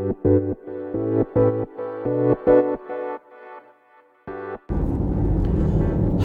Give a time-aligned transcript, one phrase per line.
[0.00, 0.06] は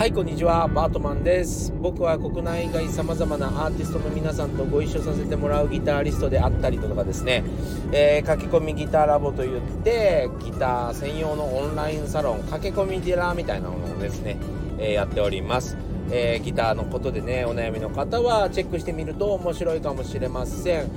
[0.05, 0.69] いこんにちは。
[0.73, 1.73] バートマンです。
[1.81, 7.43] 僕は国内外さまざまなアーティストの皆さんとご一緒させてもらうギタリストであったりとかですね、
[7.91, 14.37] えー、書き込みギターラボといってギター専用のオンラインサロン駆け込みディラーみたいなものをですね、
[14.79, 15.75] えー、やっております。
[16.11, 20.91] えー、ギターのことでねお悩みの方はチェックしてみると面白いかもしれません、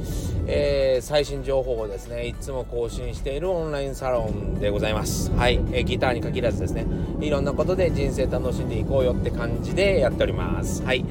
[0.47, 5.31] えー、最新情報をですねいつも更新しているオンラインサロンでございます。
[5.33, 6.87] はい、えー、ギターに限らずですね
[7.21, 10.83] いろんなことで人生楽しんでいこうよって感じでやっております。
[10.83, 11.05] はい。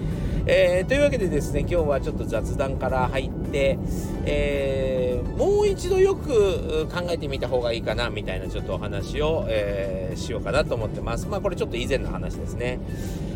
[0.49, 3.77] えー、というわけでですね今日はちょっと雑談から入って、
[4.23, 11.27] えー、もう一度よく考えてみた方がいいかなみたいなちょっとお話を、えー、しようかなと思ってます。
[11.27, 12.79] まあこれちょっと以前の話ですね。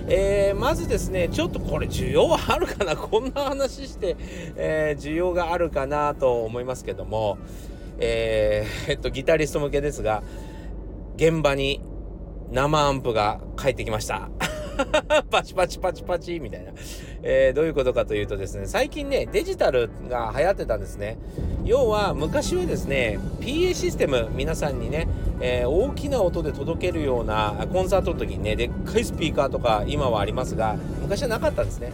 [0.07, 4.15] えー、まずですね、ちょっとこれ需要はあるかなこんな話して、
[4.55, 7.37] えー、需要があるかなと思いますけども、
[7.99, 10.23] えー、えっと、ギタリスト向けですが、
[11.15, 11.81] 現場に
[12.51, 14.29] 生アンプが帰ってきました。
[15.29, 16.71] パチパチパチパチみたいな、
[17.21, 21.17] えー、どういうことかというとですね最近ねデジタルが流行ってたんですね
[21.65, 25.07] 要は昔はですね PA システム皆さんにね、
[25.41, 31.91] えー、大きな音で届けるようなコンサートの時にねでっかいスピーカーとか今はありますが昔はなかったんですね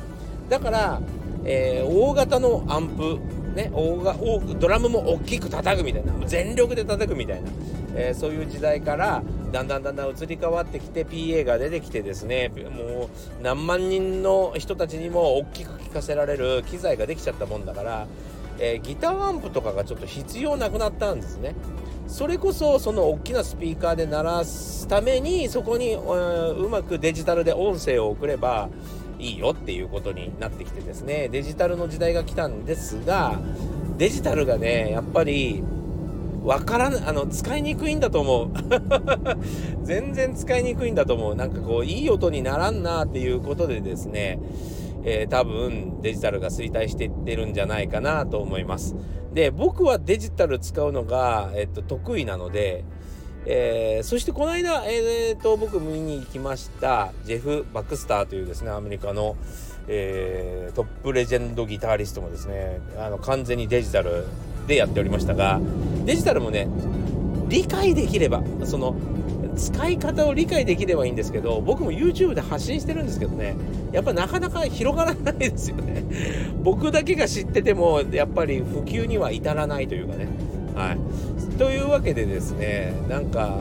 [0.50, 1.02] だから、
[1.46, 3.20] えー、大型のアンプ
[3.58, 4.16] ね、大が
[4.60, 7.50] ドラムも大きく叩くみたいな全力で叩くみたいな、
[7.96, 18.08] えー、そういう時代からだんだんだんだん移り変わってきて PA が出てきてですねもう何万人の人たちにも大きく聴かせられる機材ができちゃったもんだから、
[18.60, 21.56] えー、ギターアンプとかがちょっと必要なくなったんですね。
[22.08, 28.70] それこそその大きなスピーカーで鳴らすためにそこにうまくデジタルで音声を送れば
[29.20, 31.28] いいよっていうことになってきてですね。
[31.30, 33.40] デジタルの時代が来たんですが
[33.98, 35.64] デジタルがねやっぱり
[36.44, 38.50] わからんあの使いにくいんだと思う。
[39.84, 41.36] 全然使いにくいんだと思う。
[41.36, 44.40] なんかこういい音にならんなっていうことでですね、
[45.04, 48.96] えー、多分デジタルが衰退していってるんじゃないかなと思います。
[49.34, 52.84] で僕はデジタル使うのが、えっと、得意なので
[53.50, 59.38] えー、そしてこの間、えーと、僕見に行きましたジェフ・バックスターというですねアメリカの、
[59.88, 64.26] えー、トップレジェンドギタリストもですねあの完全にデジタル
[64.68, 65.62] でやっておりましたが
[66.04, 66.68] デジタルもね
[67.48, 68.98] 理解できればその
[69.58, 73.56] 使い方を理解できればいいんですけど僕も YouTube で発信してるんですけどね
[73.92, 76.04] やっぱなかなか広がらないですよね。
[76.64, 80.28] 僕だけが知っててもやっぱり普及には至らないというかね。
[80.76, 81.58] はい。
[81.58, 83.60] というわけでですねなんか、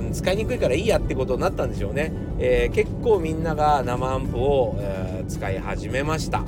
[0.00, 6.44] うん、使いにくいからいいやってことになったんでしょうね、えー、結構みんなが生アンプを、えー、使い始めました。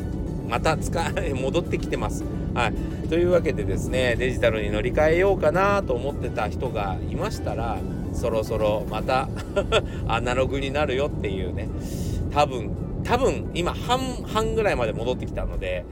[0.49, 2.25] また使い 戻ってきてます。
[2.55, 3.09] はい。
[3.09, 7.79] というわけでですねデジタルに乗り換えようかなと思ってた人がいましたら
[8.19, 9.29] そろそろまた
[10.09, 11.69] アナログになるよっていうね。
[12.31, 12.71] 多分
[13.05, 15.87] 多分今半半ぐらいまで戻ってきたので、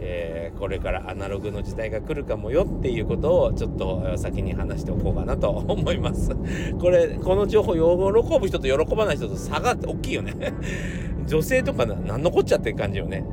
[0.00, 6.36] えー、これからアナログの時代が来るかもよっていうことをちょっと先に話しておこうかなと思います。
[6.80, 10.34] これこの情報喜ぶ人と喜ばない人と差が大きいよね。
[11.30, 13.24] 女性とか何のこっちゃって感じよね。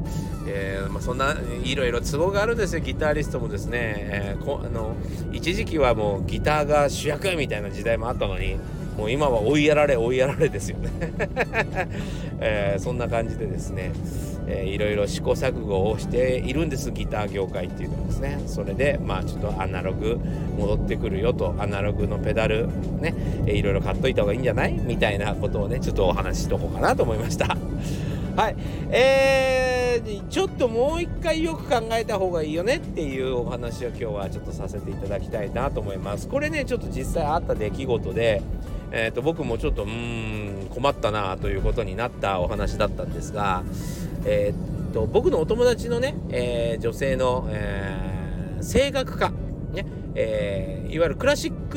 [0.47, 2.80] えー、まあ、そんないろいろ都合があるんですよ。
[2.80, 4.96] ギタリストもですね、えー、こあの
[5.34, 8.56] 一時期はもうギターが主役みたいな時代もあったのに
[8.96, 10.90] もう今は追いやられ追いやられですよね、
[12.40, 13.91] えー、そんな感じでですね、
[14.47, 16.91] えー、いろいろ試行錯誤をしているんです。
[16.91, 18.40] ギター業界っていうのはですね。
[18.47, 20.19] それでまあちょっとアナログ
[20.57, 21.56] 戻ってくるよと。
[21.59, 22.68] アナログのペダル
[23.02, 23.13] ね、
[23.46, 24.74] えー、いろいろ買っといた方がいいんじゃない？
[24.74, 27.57] みたいなことをねちょっとお話ししとこうかなと思いました。
[28.38, 28.56] はい。
[28.92, 36.28] えー、ちょっともう一回よく考えた方がいいよねっていうお話を今日はちょっとさせていただきたいなと思います。
[36.28, 38.44] これねちょっと実際あった出来事で
[38.92, 43.64] えーと、僕もちょっとうん困ったなということになったお話だったんですが、
[44.24, 49.30] えーと、僕のお友達のね、えー、女性の、えー、声楽家、
[49.74, 51.68] ねえー、いわゆるクラシッ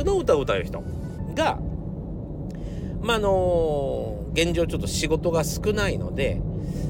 [0.00, 0.82] クの歌を歌う人
[1.34, 1.60] が、
[3.00, 6.40] まあの現状ちょっと仕事が少ないので、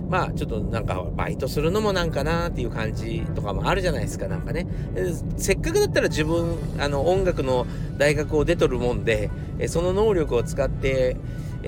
[0.09, 4.67] まあちょっとなんかバイトするのもなんかなっていう感じとかもあるじゃないですかなんかね。
[5.37, 7.67] せっかくだったら自分あの音楽の
[7.99, 9.31] 大学を出とるもんで
[9.69, 11.17] その能力を使って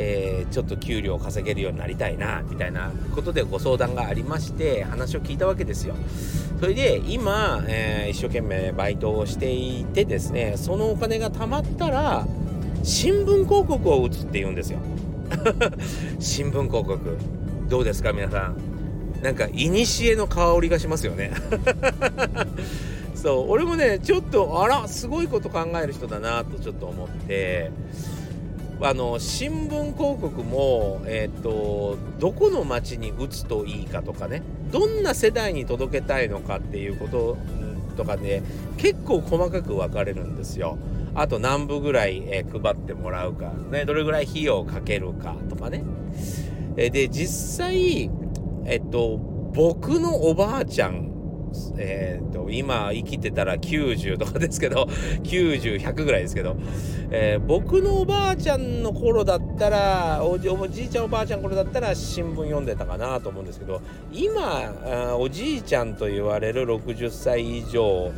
[0.01, 5.97] えー、ちょっと給料を稼げるようになりたいなみたいなことでご相談がありまして話を聞いたわけですよ。
[6.61, 12.27] それで今、えー、一生懸命バイトをしていてですねそのお金が貯まったら
[12.85, 14.79] 新聞広告を打つって言うんですよ。
[16.19, 17.19] 新聞広告。
[17.69, 18.57] どうですか皆さん。
[19.23, 21.33] なんか古の香りがしますよね。
[23.15, 27.71] そう俺もねちょっとあらすごいこと考える人だなとちょっと思って。
[28.81, 34.43] あの新聞広告も、えーと、どこの町に打つといいかとかね。
[34.71, 37.37] どんな世代に届けたいのかっていうこと
[37.97, 38.43] とかね
[38.77, 40.79] 結構細かく分かれるんですよ。
[41.19, 45.83] あと何部ぐらい、え、配ってもらうか、ね、どれぐらい費用をかけるかとかね。
[46.77, 48.09] え、で実際
[48.65, 49.19] えっと
[49.53, 51.09] 僕のおばあちゃん
[51.79, 54.85] えーと、今生きてたら90とかですけど
[55.25, 56.57] 90100ぐらいですけど、
[57.11, 63.81] えー、僕のおばあちゃんの頃だったらおじおじいちゃんおばあちゃん頃だったら新聞読んでたかなと思うんですけど
[64.13, 68.13] 今あおじいちゃんと言われる60歳以上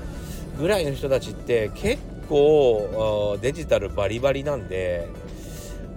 [0.58, 5.08] ぐらいの人たちって結構デジタルバリバリなんで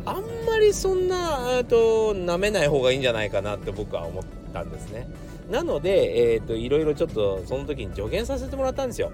[0.06, 5.08] あんまりそんなと舐めない方がいいんじゃないかなって僕は思ったんですね。
[5.50, 9.12] なので、えーと、いろいろちょっとその時に助言させてもらったんですよ。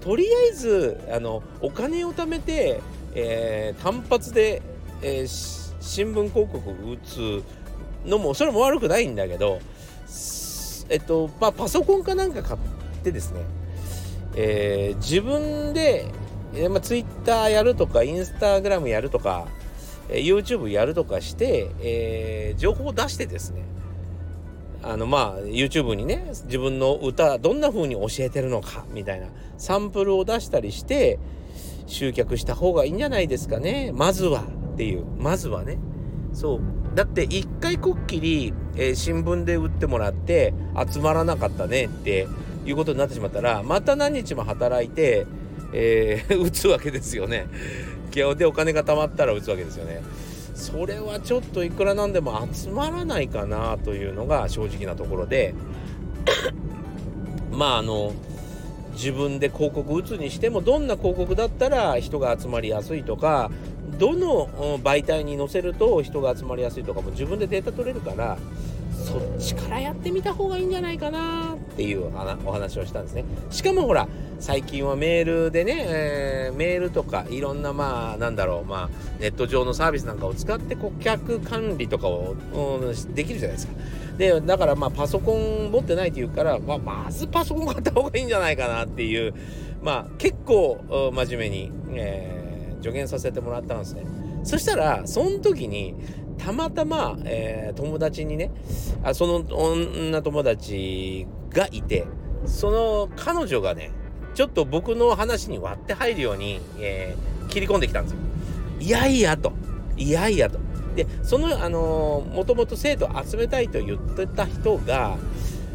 [0.00, 2.80] とりあえずあのお金を貯めて、
[3.14, 4.62] えー、単発で、
[5.02, 7.42] えー、新聞広告打つ
[8.06, 9.60] のもそれも悪くないんだけど、
[10.88, 12.60] えっとまあ、パソコンかなんか買っ
[13.02, 13.40] てですね、
[14.34, 16.06] えー、自分で、
[16.54, 19.48] えーまあ、Twitter やるとか Instagram やるとか、
[20.08, 23.64] えー、YouTube やるとかして、えー、情報を出してですね
[24.82, 31.18] あのまあ YouTube にね自分の歌どんな風に教えてるのかみたいなサンプルを出したりして
[31.86, 35.78] 集客した方がいいんじゃないですかねまずはっていうまずはね。
[36.32, 36.60] そう。
[36.94, 40.54] だって一回こっきり、えー、新聞で売ってもらって
[40.90, 42.26] 集まらなかったねって
[42.64, 45.26] いうことになってしまったらまた何日も働いて、
[45.72, 47.46] えー、打つわけですよね。
[48.10, 50.02] でお金が貯まったら打つわけですよね。
[50.54, 55.54] それはちょっといくらなんでも集まらないかなというのが正直なところで
[57.50, 58.12] まああの
[58.92, 63.50] 自分で広告打つにしてもどんな広告だったら人が集まりやすいとか
[63.98, 68.36] どの媒体に載せると人が集まりやすいとかも自分でデータ取れるから
[69.12, 72.06] そっちからやってみた方がいいんじゃないかなっていう
[72.46, 73.24] お話をしたんですね。
[73.50, 74.08] しかもほら
[74.40, 83.74] 最近はメールでね、えー、メールとかいろんなまあなんだろうまあネット上のサービスなんかを使って顧客管理とかを、うん、できるじゃないですか。
[84.16, 89.34] でだからまあパソコン持ってないっていうから、まあ、まずパソコン買った方がいいんじゃないかなっていう
[89.82, 94.04] まあ結構真面目に、えー、助言させてもらったんですね。
[94.44, 95.94] そしたらその時に
[96.44, 98.50] たまたま、えー、友達にね
[99.04, 102.06] あその女友達がいて
[102.46, 103.92] その彼女がね
[104.34, 108.18] ちょっと僕の話に割って入るように、えー、切り込んできたんですよ。
[108.80, 109.52] いやいやと。
[109.96, 110.58] いやいやと。
[110.96, 115.18] で、その、あのー、もともと生徒集めたいと言ってた人が、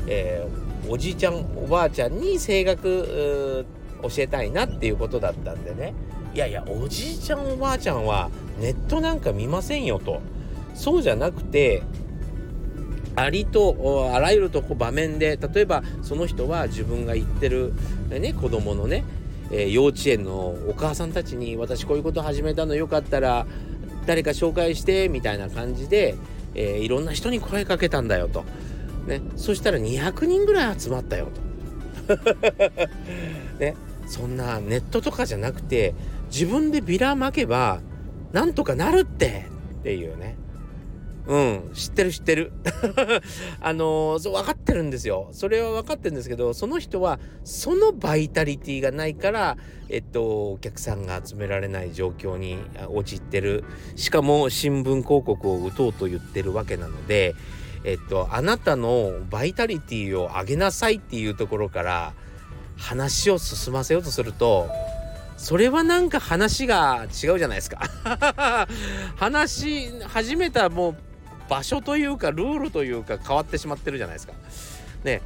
[0.07, 3.65] えー、おじいちゃん、おばあちゃんに声楽
[4.01, 5.93] 教えたいなっていうことだったんでね。
[6.33, 8.29] いやいや、おじいちゃん、おばあちゃんは
[8.59, 10.19] ネットなんか見ませんよと。
[10.77, 11.83] そうじゃなくて、
[13.15, 17.73] ありとあらゆるとこ場面で例えばその人は自分が行ってる、
[18.09, 19.03] ね、子供のね、
[19.49, 23.47] えー、幼稚園のお母さんたちに私こういうこと始めたのよかったら
[24.05, 26.15] 誰か紹介してみたいな感じで、
[26.53, 28.45] えー、いろんな人に声かけたんだよと、
[29.07, 31.47] ね、そしたら200人ぐらい集まったよと。
[33.59, 33.75] ね、
[34.05, 35.95] そんなネットとかじゃなくて
[36.31, 37.81] 自分でビラまけば
[38.31, 39.47] なんとかなるって
[39.79, 40.37] っていうね
[41.27, 42.53] うん、知ってる知ってる。
[43.59, 45.27] あのー、そう、分かってるんですよ。
[45.33, 49.57] それは分かってるんですけど、その人は、そのバイタリティがないから、
[49.89, 52.57] えっと、お客さんが集められない状況に
[52.87, 53.65] 陥ってる。
[53.97, 57.35] しかも、新聞広告を打とうと言ってるわけなので、
[57.83, 62.13] えっと、あなたのバイタリティを上げなさいっていうところから、
[62.77, 64.69] 話を進ませようとすると、
[65.37, 67.79] それはなんか話が違うじゃないですか
[69.15, 70.95] 話始めたもう
[71.49, 74.33] 場所というかルールというか変わってしまってるじゃないですか。
[75.03, 75.21] ね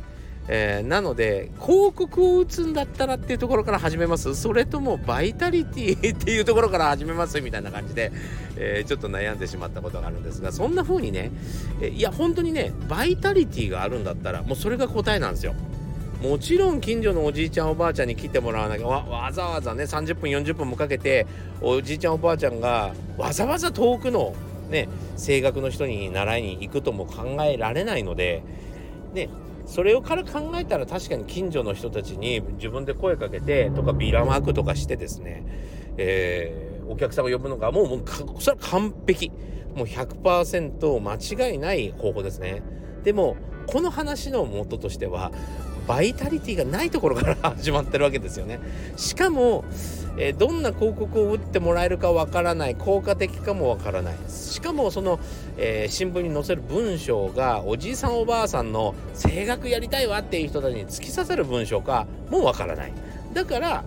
[0.48, 8.12] えー、なので広告を打つんだったらっていうところから始めますそれともバイタリティっていうところから始めますみたいな感じで、
[8.58, 11.32] えー、ちょっと悩んでしまったことがあるんですがそんな風にね、
[11.80, 15.54] え、いや本当にねバイタリティがあるんだったらもうそれが答えなんですよ。
[16.22, 21.26] もちろん近所のおじいちゃんおばあちゃんに来てもらわなきゃわざわざね30分40分もかけて
[21.62, 24.36] おじいちゃんおばあちゃんがわざわざ遠くの
[24.72, 28.44] ね声楽の人に習いに行くとも考えられないので
[29.14, 29.30] ね
[29.66, 35.44] それをから考えたら確かに近所の人たちに自分で声かけてとかビラマークとかしてですね、
[35.98, 38.04] えー、お客さんを呼ぶのがもうもう
[38.42, 39.32] それは完璧。
[39.76, 42.62] もう100%間違いない方法ですね。
[43.04, 43.38] でも
[43.68, 45.32] この話の元としては
[45.88, 48.60] バイタリティがないところから始まってるわけですよね。
[48.98, 49.66] しかも、
[50.18, 55.20] えー、どんな広告を打ってもらえるかわからない効果的かもわからないしかもその、
[55.58, 62.94] えー、新聞に載せる文章がおじいさんおばあさんの声楽やりたいわっていう人たちに突き刺さる文章かもわからない
[63.34, 63.84] だから、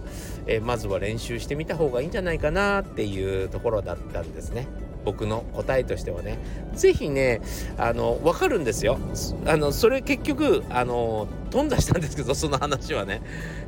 [0.46, 4.66] えー、まずは練習してみた方がいいんじゃないかなっていうところだったんですね。
[5.04, 6.38] 僕の答えとしてはね
[6.75, 7.40] 是非ね
[7.78, 8.99] あの分かるんですよ。
[9.46, 13.20] あのそれ結局あの頓挫したんですけどその話はね。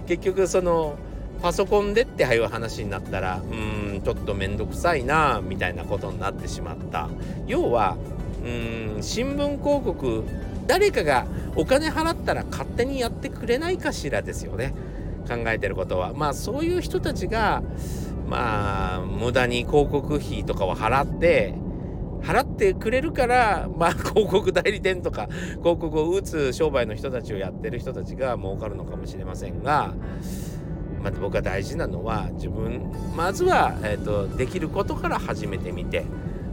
[0.06, 0.96] 結局その
[1.42, 3.54] パソコンでっていう話になったらう
[3.96, 7.08] んちょっと面倒くさいなみたいなことになってしまった。
[7.46, 7.96] 要は
[8.44, 10.24] うん新聞広告
[10.66, 14.74] 誰かがお金払ったら勝手にやってくれないかしらですよね。
[15.28, 16.12] 考えてることは。
[16.14, 17.62] まあそういう人たちが
[18.28, 21.54] まあ無駄に広告費とかを払って
[22.22, 25.28] 払ってくれるからまあ 広告代理店とか
[25.62, 29.94] 広告を打つ商売の人たちをやってる人たちが儲かるのかもしれませんが、
[31.02, 36.04] まあ、僕は大事なのは自分まずは、えーと、できることから始めてみて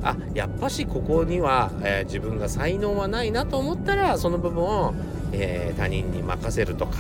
[0.04, 4.94] あやっぱしここには、えー、自分が才能はないなと思ったらその部分を、
[5.32, 6.98] えー、他人に任せるとか。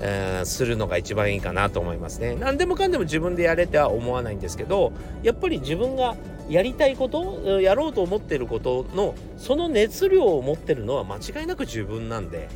[0.00, 2.36] え、するのが一番いいかなと思いますね。
[2.38, 6.16] 何でもかんでも自分でやれては思わないんですけどやっぱり自分が
[6.48, 12.48] やりたいことやろうと思ってることのその熱量を持ってるのは間違いなく自分なんで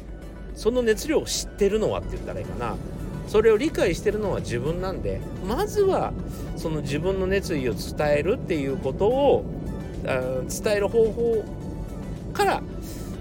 [0.55, 2.77] その熱量を知ってるのはって言ったらいいかな
[3.29, 6.13] それを理解してるのは自分なんでまずは
[6.57, 9.45] その自分の熱意を伝えるっていうことを
[10.03, 11.45] 伝える方法
[12.33, 12.63] から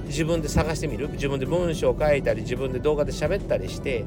[0.07, 1.09] 自分で探してみる？
[1.09, 4.05] 自分で文章を書いたり自分で動画で喋ったりして、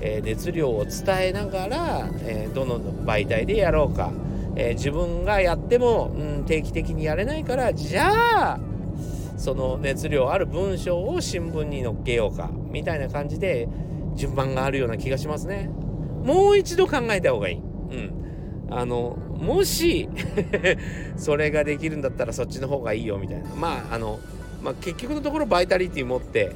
[0.00, 4.12] えー、熱量を伝えながら、えー、どの媒体でやろうか、
[4.56, 8.60] えー、自分がやっても、うん、定期的にやれないからじゃあ
[9.36, 13.68] その熱量ある文章を新聞に載っけようかみたいな感じで
[14.14, 15.68] 順番があるような気がしますね。
[16.24, 17.56] もう一度考えた方がいい。
[17.56, 18.68] うん。
[18.70, 20.08] あの、もし
[21.16, 23.50] それができるんだったらそっちの方がいいよみたいな。
[23.56, 24.20] まあ、あの、
[24.62, 26.52] まあ、結局のところバイタリティ持って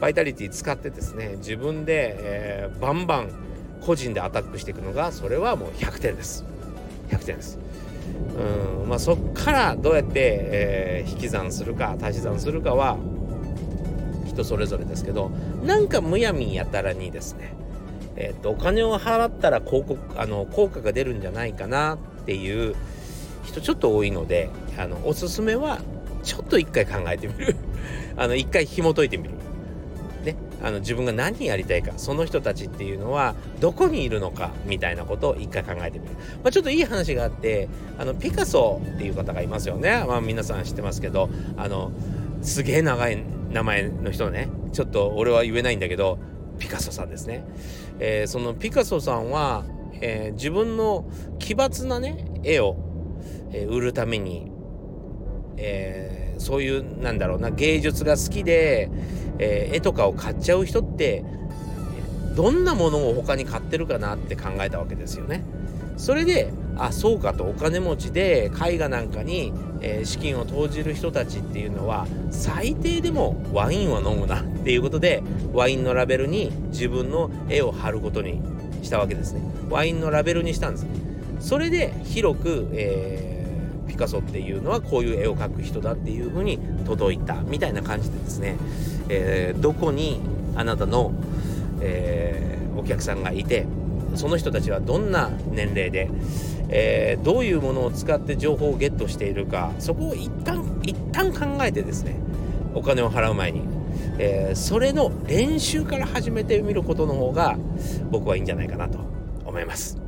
[0.00, 3.30] バイタリティ使ってですね自分で、えー、バンバン
[3.80, 6.44] 個人でアタックしていくのがそれはもう100点です。
[7.08, 7.58] 100点です。
[8.82, 12.96] うんまあそっからどうやって、えー、引き算するか足し算するかは
[14.26, 15.30] 人それぞれですけど
[15.64, 17.54] なんかむやみやたらにですね
[18.16, 22.74] えー、とお金を払ったら広告あの効果が出るんじゃないかなっていう
[23.44, 25.80] 人ちょっと多いのであのおすすめは
[26.22, 27.56] ちょっと一回考えてみる。
[28.16, 29.30] あの一回紐解いてみる。
[30.24, 36.14] ね、あの自分が何やりたいかその人たちっていうのはどこにいるのかみたいなことを一回考えてみる、
[36.44, 41.90] まあ、ちょっといい話があってあのピカソっていう方がいますよね、まあ、皆さん知ってますけどあの
[42.40, 44.48] すげえ長い名前の人ね。
[44.72, 46.18] ちょっと俺は言えないんだけど
[46.58, 47.44] ピカソさんですね、
[47.98, 49.64] えー、そのピカソさんは、
[49.94, 51.04] えー、自分の
[51.38, 52.76] 奇抜なね絵を、
[53.50, 54.51] えー、売るために
[55.56, 58.90] えー、そういうなんだろうな芸術が好きで、
[59.38, 61.24] えー、絵とかを買っちゃう人って
[62.34, 65.44] どんなものを他に買ってるかなって考えたわけですよね。
[65.96, 78.40] それであそうかとお金持ちで絵画なんかに、えー、資金を投じる人たちっていうのは最低でもワインは飲むなっていうことでワインのラベルに自分の絵を貼ることに
[78.82, 79.42] したわけですね。
[79.68, 80.86] ワインのラベルにしたんです。
[81.40, 83.41] それで広く、えー
[83.86, 88.56] ピカソっていうのはこういう絵を描く人だっていうふうに届いたみたいな感じでですね、
[89.08, 90.20] えー、どこに
[90.54, 91.12] あなたの、
[91.80, 93.66] えー、お客さんがいて
[94.14, 96.10] その人たちはどんな年齢で、
[96.68, 102.16] えー、どういうものを使って情報をゲットしているかそこを一旦一旦考えてですね
[102.74, 103.62] お金を払う前に、
[104.18, 107.56] えー、それの練習から始めてみることの方が
[108.10, 108.98] 僕はいいんじゃないかなと
[109.44, 110.01] 思います。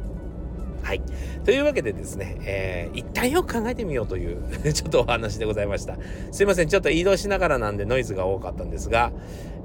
[0.85, 1.03] はい。
[1.45, 5.97] というわけでですね、えー、一旦よく考えてみようという ちょっとお話でございました。
[6.31, 6.69] すいません。
[6.69, 9.11] ちょっと移動しながらなんでノイズが多かったんですが、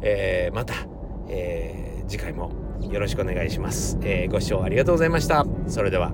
[0.01, 0.73] えー、また、
[1.27, 2.51] えー、次回も
[2.89, 3.97] よろしくお願いします。
[4.01, 5.45] えー、ご視聴ありがとうございました。
[5.67, 6.13] それでは。